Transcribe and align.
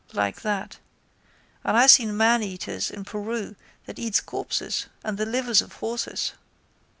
Like 0.13 0.41
that. 0.41 0.79
And 1.63 1.77
I 1.77 1.85
seen 1.85 2.09
maneaters 2.17 2.89
in 2.89 3.05
Peru 3.05 3.55
that 3.85 3.99
eats 3.99 4.19
corpses 4.19 4.87
and 5.03 5.15
the 5.15 5.27
livers 5.27 5.61
of 5.61 5.73
horses. 5.73 6.31